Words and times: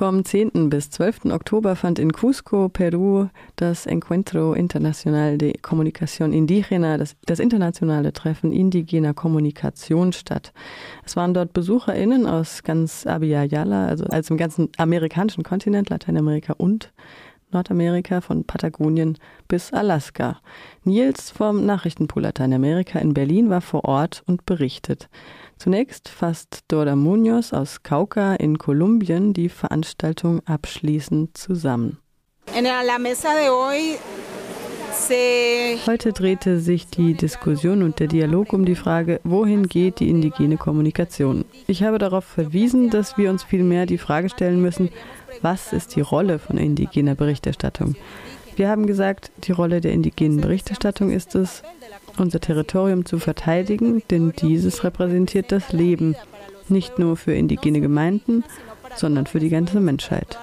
Vom 0.00 0.24
10. 0.24 0.70
bis 0.70 0.88
12. 0.88 1.26
Oktober 1.26 1.76
fand 1.76 1.98
in 1.98 2.10
Cusco, 2.10 2.70
Peru, 2.70 3.26
das 3.56 3.84
Encuentro 3.84 4.54
Internacional 4.54 5.36
de 5.36 5.52
Comunicación 5.60 6.32
Indígena, 6.32 6.96
das, 6.96 7.16
das 7.26 7.38
internationale 7.38 8.10
Treffen 8.14 8.50
indigener 8.50 9.12
Kommunikation 9.12 10.14
statt. 10.14 10.54
Es 11.04 11.16
waren 11.16 11.34
dort 11.34 11.52
BesucherInnen 11.52 12.26
aus 12.26 12.62
ganz 12.62 13.06
Abya 13.06 13.44
Yala, 13.44 13.88
also, 13.88 14.06
also 14.06 14.32
im 14.32 14.38
ganzen 14.38 14.70
amerikanischen 14.78 15.44
Kontinent, 15.44 15.90
Lateinamerika 15.90 16.54
und 16.54 16.92
Nordamerika, 17.52 18.20
von 18.20 18.44
Patagonien 18.44 19.18
bis 19.48 19.72
Alaska. 19.72 20.40
Nils 20.84 21.30
vom 21.30 21.64
Nachrichtenpool 21.66 22.22
Lateinamerika 22.22 22.98
in 22.98 23.14
Berlin 23.14 23.50
war 23.50 23.60
vor 23.60 23.84
Ort 23.84 24.22
und 24.26 24.46
berichtet. 24.46 25.08
Zunächst 25.58 26.08
fasst 26.08 26.60
Dora 26.68 26.96
Munoz 26.96 27.52
aus 27.52 27.82
Cauca 27.82 28.34
in 28.34 28.58
Kolumbien 28.58 29.32
die 29.32 29.48
Veranstaltung 29.48 30.40
abschließend 30.46 31.36
zusammen. 31.36 31.98
Heute 35.86 36.12
drehte 36.12 36.60
sich 36.60 36.86
die 36.86 37.14
Diskussion 37.14 37.82
und 37.82 37.98
der 37.98 38.06
Dialog 38.06 38.52
um 38.52 38.64
die 38.64 38.76
Frage, 38.76 39.20
wohin 39.24 39.66
geht 39.66 39.98
die 39.98 40.08
indigene 40.08 40.56
Kommunikation. 40.56 41.44
Ich 41.66 41.82
habe 41.82 41.98
darauf 41.98 42.24
verwiesen, 42.24 42.90
dass 42.90 43.18
wir 43.18 43.30
uns 43.30 43.42
vielmehr 43.42 43.86
die 43.86 43.98
Frage 43.98 44.28
stellen 44.28 44.62
müssen, 44.62 44.90
was 45.42 45.72
ist 45.72 45.96
die 45.96 46.00
Rolle 46.00 46.38
von 46.38 46.58
indigener 46.58 47.16
Berichterstattung? 47.16 47.96
Wir 48.54 48.68
haben 48.68 48.86
gesagt, 48.86 49.32
die 49.44 49.52
Rolle 49.52 49.80
der 49.80 49.92
indigenen 49.92 50.40
Berichterstattung 50.40 51.10
ist 51.10 51.34
es, 51.34 51.62
unser 52.16 52.40
Territorium 52.40 53.04
zu 53.04 53.18
verteidigen, 53.18 54.02
denn 54.10 54.32
dieses 54.40 54.84
repräsentiert 54.84 55.50
das 55.50 55.72
Leben, 55.72 56.14
nicht 56.68 56.98
nur 56.98 57.16
für 57.16 57.32
indigene 57.32 57.80
Gemeinden, 57.80 58.44
sondern 58.94 59.26
für 59.26 59.40
die 59.40 59.48
ganze 59.48 59.80
Menschheit. 59.80 60.38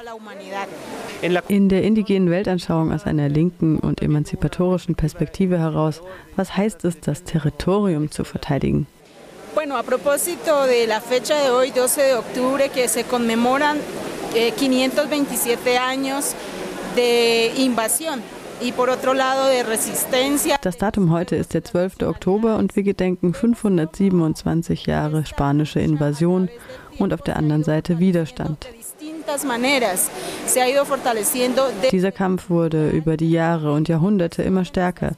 In 1.48 1.70
der 1.70 1.84
indigenen 1.84 2.30
Weltanschauung 2.30 2.94
aus 2.94 3.06
einer 3.06 3.28
linken 3.28 3.80
und 3.80 4.02
emanzipatorischen 4.02 4.96
Perspektive 4.96 5.58
heraus, 5.58 6.02
was 6.36 6.56
heißt 6.56 6.86
es, 6.86 7.00
das 7.00 7.24
Territorium 7.24 8.12
zu 8.12 8.24
verteidigen? 8.24 8.88
Bueno, 9.56 9.76
a 9.76 9.84
propósito 9.84 10.66
de 10.68 10.86
la 10.86 11.02
fecha 11.02 11.36
de 11.44 11.50
hoy, 11.50 11.72
12 11.72 12.02
de 12.04 12.16
octubre, 12.16 12.70
que 12.70 12.88
se 12.88 13.04
conmemoran 13.04 13.78
eh, 14.36 14.52
527 14.52 15.80
años 15.80 16.36
de 16.96 17.52
invasión 17.58 18.22
das 20.62 20.78
Datum 20.78 21.12
heute 21.12 21.36
ist 21.36 21.54
der 21.54 21.64
12. 21.64 22.02
Oktober 22.04 22.58
und 22.58 22.76
wir 22.76 22.82
gedenken 22.82 23.36
527 23.36 24.88
Jahre 24.88 25.26
spanische 25.28 25.80
Invasion 25.80 26.50
und 26.98 27.14
auf 27.14 27.22
der 27.22 27.36
anderen 27.36 27.64
Seite 27.64 28.00
Widerstand. 28.00 28.68
Dieser 31.92 32.12
Kampf 32.12 32.50
wurde 32.50 32.90
über 32.90 33.18
die 33.18 33.32
Jahre 33.32 33.74
und 33.74 33.90
Jahrhunderte 33.90 34.44
immer 34.44 34.64
stärker. 34.66 35.12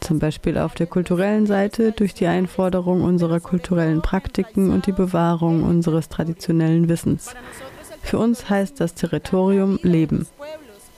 Zum 0.00 0.18
Beispiel 0.18 0.58
auf 0.58 0.74
der 0.74 0.86
kulturellen 0.86 1.46
Seite 1.46 1.92
durch 1.92 2.14
die 2.14 2.26
Einforderung 2.26 3.02
unserer 3.02 3.40
kulturellen 3.40 4.02
Praktiken 4.02 4.70
und 4.70 4.86
die 4.86 4.92
Bewahrung 4.92 5.62
unseres 5.62 6.08
traditionellen 6.08 6.88
Wissens. 6.88 7.34
Für 8.02 8.18
uns 8.18 8.50
heißt 8.50 8.80
das 8.80 8.94
Territorium 8.94 9.78
Leben. 9.82 10.26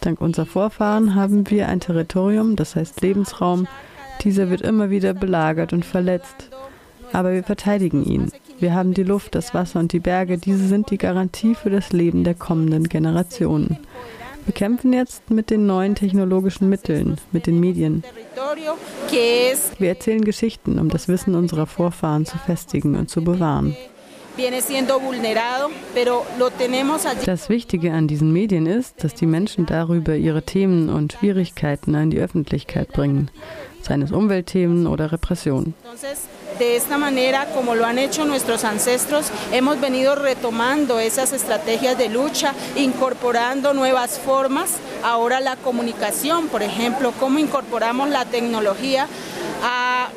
Dank 0.01 0.21
unserer 0.21 0.47
Vorfahren 0.47 1.15
haben 1.15 1.49
wir 1.51 1.69
ein 1.69 1.81
Territorium, 1.81 2.57
das 2.57 2.75
heißt 2.75 3.01
Lebensraum. 3.01 3.69
Dieser 4.23 4.51
wird 4.51 4.63
immer 4.63 4.91
wieder 4.91 5.15
belagert 5.15 5.73
und 5.73 5.85
verletzt. 5.85 6.51
Aber 7.13 7.33
wir 7.33 7.43
verteidigen 7.43 8.05
ihn. 8.05 8.33
Wir 8.59 8.75
haben 8.75 8.95
die 8.95 9.03
Luft, 9.03 9.35
das 9.35 9.55
Wasser 9.55 9.81
und 9.81 9.93
die 9.93 10.01
Berge. 10.01 10.39
Diese 10.39 10.67
sind 10.67 10.91
die 10.91 10.99
Garantie 10.99 11.55
für 11.55 11.71
das 11.71 11.93
Leben 11.93 12.25
der 12.25 12.35
kommenden 12.35 12.85
Generationen. 12.85 13.79
Wir 14.47 14.55
kämpfen 14.55 14.93
jetzt 14.93 15.29
mit 15.31 15.51
den 15.51 15.67
neuen 15.67 15.97
technologischen 15.97 16.69
Mitteln, 16.69 17.17
mit 17.33 17.47
den 17.47 17.59
Medien. 17.59 18.05
Wir 19.79 19.89
erzählen 19.89 20.25
Geschichten, 20.25 20.79
um 20.79 20.89
das 20.89 21.09
Wissen 21.09 21.35
unserer 21.35 21.67
Vorfahren 21.67 22.27
zu 22.27 22.39
festigen 22.39 22.95
und 22.95 23.11
zu 23.11 23.25
bewahren. 23.25 23.77
Das 27.25 27.49
Wichtige 27.49 27.93
an 27.93 28.09
diesen 28.09 28.33
Medien 28.33 28.67
ist, 28.67 29.03
dass 29.03 29.15
die 29.15 29.27
Menschen 29.27 29.67
darüber 29.67 30.15
ihre 30.15 30.43
Themen 30.43 30.91
und 30.91 31.15
Schwierigkeiten 31.15 31.95
an 31.95 32.11
die 32.11 32.19
Öffentlichkeit 32.19 32.93
bringen, 32.93 33.31
seien 33.83 34.03
es 34.03 34.13
Umweltthemen 34.13 34.87
oder 34.87 35.11
Repression. 35.11 35.75
De 36.59 36.75
esta 36.75 36.97
manera, 36.97 37.45
como 37.55 37.75
lo 37.75 37.85
han 37.85 37.99
hecho 37.99 38.25
nuestros 38.25 38.65
ancestros, 38.65 39.27
hemos 39.53 39.79
venido 39.79 40.15
retomando 40.15 40.99
esas 40.99 41.35
estrategias 41.35 41.99
de 41.99 42.09
lucha, 42.09 42.55
incorporando 42.77 43.75
nuevas 43.75 44.19
formas. 44.19 44.71
Ahora 45.05 45.41
la 45.41 45.57
comunicación, 45.57 46.49
por 46.49 46.63
ejemplo, 46.63 47.13
cómo 47.21 47.39
incorporamos 47.39 48.09
la 48.09 48.25
tecnología 48.25 49.07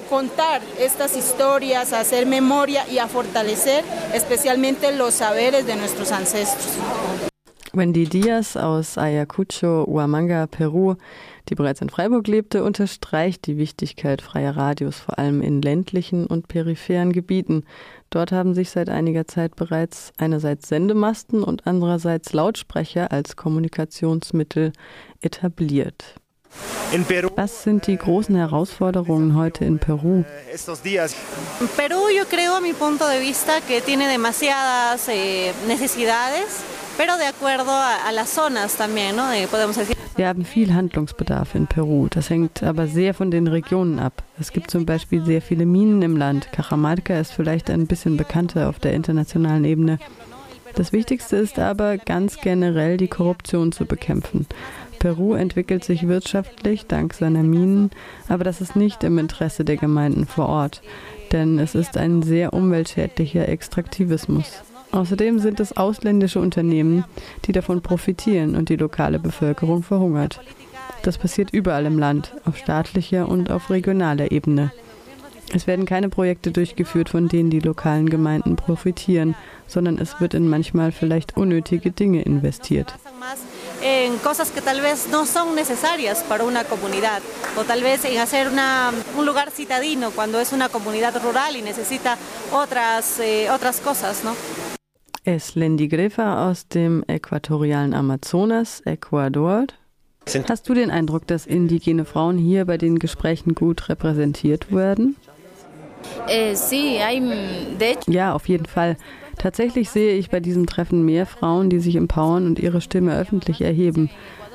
contar 0.09 0.61
estas 0.79 1.15
historias, 1.15 1.93
a 1.93 1.99
hacer 1.99 2.25
memoria 2.25 2.87
y 2.89 2.97
a 2.97 3.07
fortalecer 3.07 3.83
especialmente 4.13 4.91
los 4.95 5.13
saberes 5.13 5.65
de 5.67 5.75
nuestros 5.75 6.11
ancestros. 6.11 6.67
Wendy 7.71 8.05
Diaz 8.05 8.57
aus 8.57 8.97
Ayacucho, 8.97 9.85
Huamanga, 9.85 10.47
Peru, 10.47 10.95
die 11.49 11.55
bereits 11.55 11.81
in 11.81 11.89
Freiburg 11.89 12.27
lebte, 12.27 12.63
unterstreicht 12.63 13.45
die 13.45 13.57
Wichtigkeit 13.57 14.23
freier 14.23 14.57
Radios, 14.57 14.97
vor 14.97 15.19
allem 15.19 15.41
in 15.41 15.61
ländlichen 15.61 16.25
und 16.25 16.47
peripheren 16.47 17.13
Gebieten. 17.13 17.63
Dort 18.09 18.31
haben 18.31 18.55
sich 18.55 18.71
seit 18.71 18.89
einiger 18.89 19.27
Zeit 19.27 19.55
bereits 19.55 20.13
einerseits 20.17 20.67
Sendemasten 20.67 21.43
und 21.43 21.67
andererseits 21.67 22.33
Lautsprecher 22.33 23.11
als 23.11 23.35
Kommunikationsmittel 23.35 24.73
etabliert. 25.21 26.15
Was 27.35 27.63
sind 27.63 27.85
die 27.85 27.97
großen 27.97 28.35
Herausforderungen 28.35 29.35
heute 29.35 29.63
in 29.63 29.77
Peru? 29.77 30.23
Peru, 31.77 32.09
yo 32.17 32.25
creo, 32.27 32.55
a 32.55 32.61
mi 32.61 32.73
punto 32.73 33.07
de 33.07 33.19
vista, 33.19 33.61
que 33.67 33.81
tiene 33.81 34.07
demasiadas 34.07 35.07
eh, 35.09 35.53
necesidades, 35.67 36.63
pero 36.97 37.15
de 37.17 37.25
acuerdo 37.25 37.71
a, 37.71 38.07
a 38.07 38.11
las 38.11 38.29
zonas 38.29 38.75
también, 38.75 39.15
¿no? 39.15 39.31
Eh, 39.31 39.47
podemos 39.47 39.75
decir. 39.75 39.95
Wir 40.15 40.27
haben 40.27 40.43
viel 40.43 40.73
Handlungsbedarf 40.73 41.55
in 41.55 41.65
Peru. 41.67 42.07
Das 42.09 42.29
hängt 42.29 42.61
aber 42.61 42.87
sehr 42.87 43.13
von 43.13 43.31
den 43.31 43.47
Regionen 43.47 43.99
ab. 43.99 44.21
Es 44.37 44.51
gibt 44.51 44.69
zum 44.69 44.85
Beispiel 44.85 45.23
sehr 45.23 45.41
viele 45.41 45.65
Minen 45.65 46.01
im 46.01 46.17
Land. 46.17 46.51
Cajamarca 46.51 47.17
ist 47.17 47.31
vielleicht 47.31 47.69
ein 47.69 47.87
bisschen 47.87 48.17
bekannter 48.17 48.67
auf 48.67 48.79
der 48.79 48.93
internationalen 48.93 49.63
Ebene. 49.63 49.97
Das 50.75 50.91
Wichtigste 50.91 51.37
ist 51.37 51.57
aber 51.57 51.97
ganz 51.97 52.37
generell 52.41 52.97
die 52.97 53.07
Korruption 53.07 53.71
zu 53.71 53.85
bekämpfen. 53.85 54.45
Peru 54.99 55.33
entwickelt 55.33 55.83
sich 55.83 56.07
wirtschaftlich 56.07 56.85
dank 56.85 57.13
seiner 57.13 57.43
Minen, 57.43 57.89
aber 58.27 58.43
das 58.43 58.61
ist 58.61 58.75
nicht 58.75 59.03
im 59.03 59.17
Interesse 59.17 59.63
der 59.63 59.77
Gemeinden 59.77 60.27
vor 60.27 60.49
Ort, 60.49 60.81
denn 61.31 61.57
es 61.57 61.73
ist 61.73 61.97
ein 61.97 62.21
sehr 62.21 62.53
umweltschädlicher 62.53 63.47
Extraktivismus. 63.47 64.61
Außerdem 64.91 65.39
sind 65.39 65.59
es 65.59 65.77
ausländische 65.77 66.39
Unternehmen, 66.39 67.05
die 67.45 67.51
davon 67.51 67.81
profitieren 67.81 68.55
und 68.55 68.69
die 68.69 68.75
lokale 68.75 69.19
Bevölkerung 69.19 69.83
verhungert. 69.83 70.41
Das 71.03 71.17
passiert 71.17 71.51
überall 71.51 71.85
im 71.85 71.97
Land, 71.97 72.33
auf 72.45 72.57
staatlicher 72.57 73.29
und 73.29 73.51
auf 73.51 73.69
regionaler 73.69 74.31
Ebene. 74.31 74.71
Es 75.53 75.65
werden 75.65 75.85
keine 75.85 76.09
Projekte 76.09 76.51
durchgeführt, 76.51 77.09
von 77.09 77.27
denen 77.27 77.49
die 77.49 77.59
lokalen 77.59 78.09
Gemeinden 78.09 78.55
profitieren, 78.55 79.35
sondern 79.65 79.97
es 79.97 80.19
wird 80.19 80.33
in 80.33 80.47
manchmal 80.47 80.91
vielleicht 80.91 81.37
unnötige 81.37 81.91
Dinge 81.91 82.21
investiert. 82.21 82.95
En 83.81 84.17
cosas 84.17 84.51
que 84.51 84.61
tal 84.61 84.81
vez 84.81 85.07
no 85.09 85.25
son 85.25 85.55
necesarias 85.55 86.23
para 86.23 86.43
una 86.43 86.63
comunidad 86.63 87.21
o 87.57 87.63
tal 87.63 87.81
vez 87.83 88.05
en 88.05 88.19
hacer 88.19 88.47
una, 88.47 88.91
un 89.17 89.25
lugar 89.25 89.51
citadino 89.51 90.11
cuando 90.11 90.39
es 90.39 90.53
una 90.53 90.69
comunidad 90.69 91.21
rural 91.21 91.55
y 91.55 91.61
necesita 91.61 92.17
otras, 92.51 93.19
eh, 93.19 93.49
otras 93.51 93.79
cosas, 93.79 94.23
¿no? 94.23 94.35
Es 95.23 95.55
Lendi 95.55 95.87
Grefa 95.87 96.47
aus 96.47 96.67
dem 96.69 97.03
äquatorialen 97.07 97.93
Amazonas, 97.93 98.81
Ecuador. 98.85 99.67
Hast 100.47 100.69
du 100.69 100.73
den 100.73 100.91
Eindruck, 100.91 101.27
dass 101.27 101.45
indigene 101.45 102.05
Frauen 102.05 102.37
hier 102.37 102.65
bei 102.65 102.77
den 102.77 102.99
Gesprächen 102.99 103.53
gut 103.53 103.89
repräsentiert 103.89 104.71
werden? 104.73 105.15
Ja, 108.07 108.33
auf 108.33 108.47
jeden 108.47 108.65
Fall. 108.65 108.97
Tatsächlich 109.37 109.89
sehe 109.89 110.15
ich 110.15 110.29
bei 110.29 110.39
diesem 110.39 110.65
Treffen 110.65 111.03
mehr 111.05 111.25
Frauen, 111.25 111.69
die 111.69 111.79
sich 111.79 111.95
empowern 111.95 112.45
und 112.45 112.59
ihre 112.59 112.81
Stimme 112.81 113.17
öffentlich 113.17 113.61
erheben. 113.61 114.09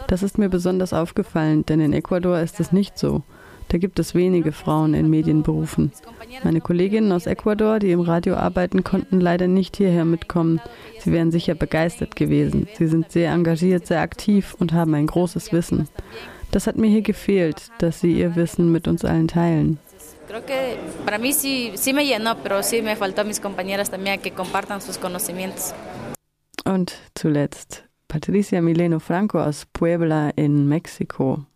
Das 0.09 0.23
ist 0.23 0.37
mir 0.37 0.51
besonders 0.51 0.93
aufgefallen, 0.93 1.65
denn 1.65 1.81
in 1.81 1.95
Ecuador 1.95 2.39
ist 2.39 2.61
es 2.61 2.71
nicht 2.73 2.99
so. 2.99 3.23
Da 3.69 3.79
gibt 3.79 3.99
es 3.99 4.15
wenige 4.15 4.53
Frauen 4.53 4.93
in 4.93 5.09
Medienberufen. 5.09 5.91
Meine 6.43 6.61
Kolleginnen 6.61 7.13
aus 7.13 7.27
Ecuador, 7.27 7.79
die 7.79 7.93
im 7.93 8.01
Radio 8.01 8.35
arbeiten, 8.35 8.85
konnten 8.85 9.21
leider 9.21 9.49
nicht 9.49 9.79
hierher 9.79 10.05
mitkommen. 10.05 10.61
Sie 11.01 11.13
wären 11.13 11.33
sicher 11.33 11.55
begeistert 11.55 12.15
gewesen. 12.15 12.69
Sie 12.77 12.87
sind 12.87 13.11
sehr 13.11 13.33
engagiert, 13.33 13.87
sehr 13.87 14.01
aktiv 14.01 14.55
und 14.59 14.73
haben 14.75 14.95
ein 14.95 15.07
großes 15.07 15.53
Wissen. 15.53 15.89
Das 16.51 16.67
hat 16.67 16.77
mir 16.77 16.89
hier 16.89 17.03
gefehlt, 17.03 17.71
dass 17.79 18.01
sie 18.01 18.13
ihr 18.13 18.37
Wissen 18.37 18.71
mit 18.71 18.87
uns 18.87 19.05
allen 19.05 19.29
teilen. 19.29 19.79
Creo 20.27 20.45
que 20.45 20.79
para 21.05 21.19
mí 21.19 21.33
sí, 21.33 21.73
sí 21.77 21.93
me 21.93 22.07
llenó, 22.07 22.39
pero 22.43 22.63
sí 22.63 22.83
me 22.83 22.97
faltó 22.97 23.21
a 23.21 23.25
mis 23.25 23.41
compañeras 23.41 23.91
también 23.91 24.21
que 24.21 24.33
compartan 24.33 24.81
sus 24.81 24.99
conocimientos. 24.99 25.75
Und 26.65 26.93
zuletzt 27.15 27.83
Patricia 28.09 28.63
Mileno 28.63 29.01
Franco 29.01 29.39
aus 29.39 29.67
Puebla 29.67 30.33
in 30.37 30.67
Mexiko. 30.69 31.47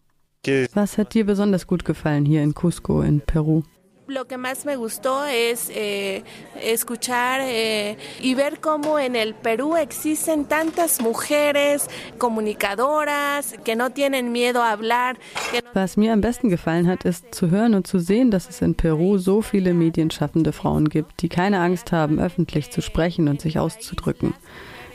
Was 0.74 0.98
hat 0.98 1.14
dir 1.14 1.24
besonders 1.24 1.66
gut 1.66 1.84
gefallen 1.84 2.24
hier 2.24 2.42
in 2.42 2.52
Cusco 2.52 3.02
in 3.02 3.20
Peru? 3.20 3.62
Lo 4.08 4.26
que 4.26 4.38
más 4.38 4.64
me 4.64 4.76
gustó 4.76 5.26
es 5.26 5.68
eh, 5.68 6.24
escuchar 6.62 7.42
eh, 7.42 7.98
y 8.22 8.34
ver 8.34 8.58
cómo 8.58 8.98
en 8.98 9.14
el 9.14 9.34
Perú 9.34 9.76
existen 9.76 10.46
tantas 10.46 11.02
mujeres 11.02 11.90
comunicadoras 12.16 13.54
que 13.64 13.76
no 13.76 13.90
tienen 13.90 14.32
miedo 14.32 14.62
a 14.62 14.72
hablar. 14.72 15.18
Was 15.74 15.98
mir 15.98 16.14
am 16.14 16.22
besten 16.22 16.48
gefallen 16.48 16.86
hat, 16.86 17.04
ist 17.04 17.34
zu 17.34 17.50
hören 17.50 17.74
und 17.74 17.86
zu 17.86 17.98
sehen, 17.98 18.30
dass 18.30 18.48
es 18.48 18.62
in 18.62 18.74
Peru 18.74 19.18
so 19.18 19.42
viele 19.42 19.74
medienschaffende 19.74 20.52
Frauen 20.52 20.88
gibt, 20.88 21.20
die 21.20 21.28
keine 21.28 21.60
Angst 21.60 21.92
haben, 21.92 22.18
öffentlich 22.18 22.70
zu 22.70 22.80
sprechen 22.80 23.28
und 23.28 23.42
sich 23.42 23.58
auszudrücken. 23.58 24.32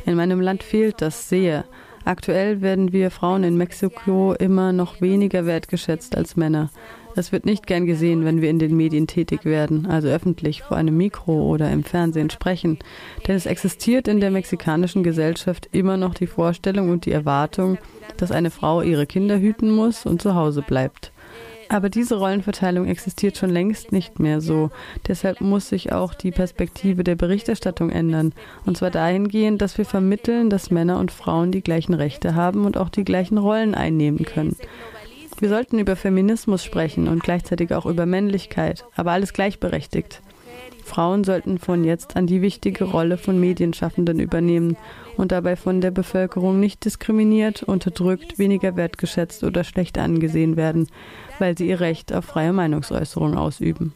In 0.07 0.15
meinem 0.15 0.41
Land 0.41 0.63
fehlt 0.63 1.03
das 1.03 1.29
sehr. 1.29 1.65
Aktuell 2.03 2.61
werden 2.61 2.91
wir 2.91 3.11
Frauen 3.11 3.43
in 3.43 3.57
Mexiko 3.57 4.33
immer 4.33 4.73
noch 4.73 5.01
weniger 5.01 5.45
wertgeschätzt 5.45 6.17
als 6.17 6.35
Männer. 6.35 6.71
Es 7.15 7.31
wird 7.31 7.45
nicht 7.45 7.67
gern 7.67 7.85
gesehen, 7.85 8.25
wenn 8.25 8.41
wir 8.41 8.49
in 8.49 8.57
den 8.57 8.75
Medien 8.75 9.05
tätig 9.05 9.45
werden, 9.45 9.85
also 9.85 10.07
öffentlich 10.07 10.63
vor 10.63 10.77
einem 10.77 10.97
Mikro 10.97 11.43
oder 11.43 11.71
im 11.71 11.83
Fernsehen 11.83 12.31
sprechen. 12.31 12.79
Denn 13.27 13.35
es 13.35 13.45
existiert 13.45 14.07
in 14.07 14.19
der 14.19 14.31
mexikanischen 14.31 15.03
Gesellschaft 15.03 15.69
immer 15.71 15.97
noch 15.97 16.15
die 16.15 16.27
Vorstellung 16.27 16.89
und 16.89 17.05
die 17.05 17.11
Erwartung, 17.11 17.77
dass 18.17 18.31
eine 18.31 18.49
Frau 18.49 18.81
ihre 18.81 19.05
Kinder 19.05 19.39
hüten 19.39 19.69
muss 19.71 20.05
und 20.05 20.21
zu 20.21 20.33
Hause 20.33 20.63
bleibt. 20.63 21.11
Aber 21.69 21.89
diese 21.89 22.17
Rollenverteilung 22.17 22.87
existiert 22.87 23.37
schon 23.37 23.49
längst 23.49 23.91
nicht 23.91 24.19
mehr 24.19 24.41
so. 24.41 24.69
Deshalb 25.07 25.41
muss 25.41 25.69
sich 25.69 25.91
auch 25.91 26.13
die 26.13 26.31
Perspektive 26.31 27.03
der 27.03 27.15
Berichterstattung 27.15 27.89
ändern. 27.89 28.33
Und 28.65 28.77
zwar 28.77 28.91
dahingehend, 28.91 29.61
dass 29.61 29.77
wir 29.77 29.85
vermitteln, 29.85 30.49
dass 30.49 30.71
Männer 30.71 30.99
und 30.99 31.11
Frauen 31.11 31.51
die 31.51 31.61
gleichen 31.61 31.93
Rechte 31.93 32.35
haben 32.35 32.65
und 32.65 32.77
auch 32.77 32.89
die 32.89 33.03
gleichen 33.03 33.37
Rollen 33.37 33.75
einnehmen 33.75 34.25
können. 34.25 34.55
Wir 35.39 35.49
sollten 35.49 35.79
über 35.79 35.95
Feminismus 35.95 36.63
sprechen 36.63 37.07
und 37.07 37.23
gleichzeitig 37.23 37.73
auch 37.73 37.85
über 37.85 38.05
Männlichkeit, 38.05 38.85
aber 38.95 39.11
alles 39.11 39.33
gleichberechtigt. 39.33 40.21
Frauen 40.83 41.23
sollten 41.23 41.57
von 41.57 41.83
jetzt 41.83 42.15
an 42.15 42.27
die 42.27 42.41
wichtige 42.41 42.83
Rolle 42.83 43.17
von 43.17 43.39
Medienschaffenden 43.39 44.19
übernehmen 44.19 44.77
und 45.17 45.31
dabei 45.31 45.55
von 45.55 45.81
der 45.81 45.91
Bevölkerung 45.91 46.59
nicht 46.59 46.85
diskriminiert, 46.85 47.63
unterdrückt, 47.63 48.39
weniger 48.39 48.75
wertgeschätzt 48.75 49.43
oder 49.43 49.63
schlecht 49.63 49.97
angesehen 49.97 50.57
werden, 50.57 50.87
weil 51.39 51.57
sie 51.57 51.67
ihr 51.67 51.79
Recht 51.79 52.13
auf 52.13 52.25
freie 52.25 52.53
Meinungsäußerung 52.53 53.37
ausüben. 53.37 53.93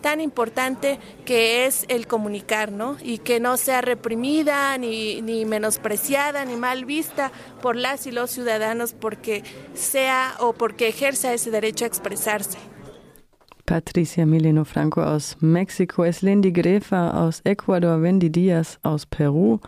Tan 0.00 0.20
importante 0.20 0.98
que 1.24 1.66
es 1.66 1.84
el 1.88 2.06
comunicar, 2.06 2.70
¿no? 2.70 2.96
Y 3.02 3.18
que 3.18 3.40
no 3.40 3.56
sea 3.56 3.80
reprimida, 3.80 4.78
ni, 4.78 5.20
ni 5.22 5.44
menospreciada, 5.44 6.44
ni 6.44 6.54
mal 6.54 6.84
vista 6.84 7.32
por 7.60 7.74
las 7.74 8.06
y 8.06 8.12
los 8.12 8.30
ciudadanos 8.30 8.92
porque 8.92 9.42
sea 9.74 10.36
o 10.38 10.52
porque 10.52 10.86
ejerza 10.86 11.34
ese 11.34 11.50
derecho 11.50 11.84
a 11.84 11.88
expresarse. 11.88 12.58
Patricia 13.68 14.24
Mileno 14.24 14.64
Franco 14.64 15.02
aus 15.02 15.36
Mexiko, 15.40 16.02
Eslendi 16.02 16.52
Grefa 16.52 17.10
aus 17.10 17.42
Ecuador, 17.44 18.00
Wendy 18.00 18.32
Diaz 18.32 18.78
aus 18.82 19.04
Peru 19.04 19.58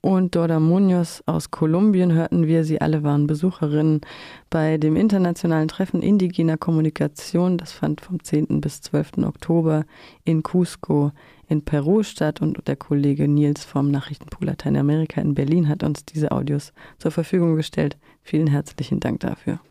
und 0.00 0.34
Dora 0.34 0.58
Munoz 0.58 1.22
aus 1.26 1.50
Kolumbien 1.50 2.14
hörten 2.14 2.46
wir. 2.46 2.64
Sie 2.64 2.80
alle 2.80 3.02
waren 3.02 3.26
Besucherinnen 3.26 4.00
bei 4.48 4.78
dem 4.78 4.96
internationalen 4.96 5.68
Treffen 5.68 6.00
indigener 6.00 6.56
Kommunikation. 6.56 7.58
Das 7.58 7.72
fand 7.72 8.00
vom 8.00 8.24
10. 8.24 8.62
bis 8.62 8.80
12. 8.80 9.18
Oktober 9.18 9.84
in 10.24 10.42
Cusco 10.42 11.12
in 11.46 11.62
Peru 11.62 12.02
statt 12.04 12.40
und 12.40 12.66
der 12.66 12.76
Kollege 12.76 13.28
Nils 13.28 13.64
vom 13.64 13.90
Nachrichtenpool 13.90 14.46
Lateinamerika 14.46 15.20
in 15.20 15.34
Berlin 15.34 15.68
hat 15.68 15.82
uns 15.82 16.06
diese 16.06 16.32
Audios 16.32 16.72
zur 16.96 17.10
Verfügung 17.10 17.56
gestellt. 17.56 17.98
Vielen 18.22 18.46
herzlichen 18.46 18.98
Dank 18.98 19.20
dafür. 19.20 19.58